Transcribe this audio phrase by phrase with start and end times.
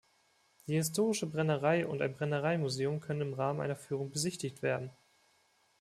[0.65, 4.89] Die historische Brennerei und ein Brennerei-Museum können im Rahmen einer Führung besichtigt werden.